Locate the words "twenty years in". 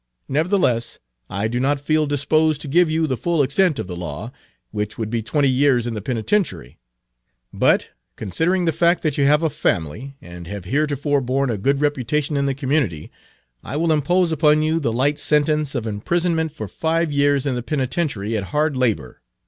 5.21-5.93